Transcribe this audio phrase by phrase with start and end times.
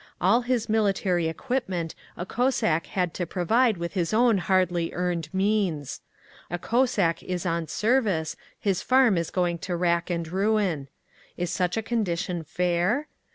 [0.19, 6.01] All his military equipment a Cossack had to provide with his own hardly earned means.
[6.49, 10.87] A Cossack is on service, his farm is going to rack and ruin.
[11.37, 13.09] Is such a condition fair?